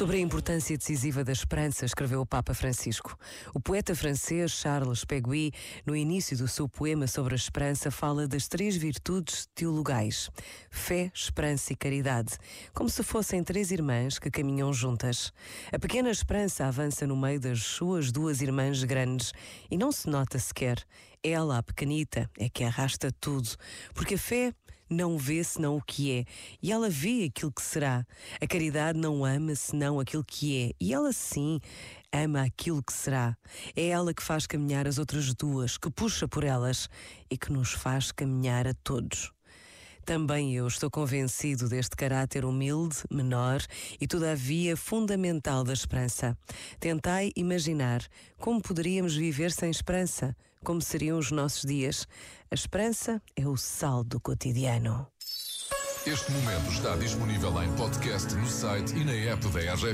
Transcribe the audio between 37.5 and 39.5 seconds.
nos faz caminhar a todos.